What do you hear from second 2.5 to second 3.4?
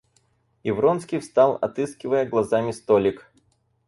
столик.